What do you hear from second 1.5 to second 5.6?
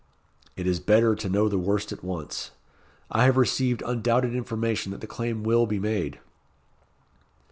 worst at once. I have received undoubted information that the claim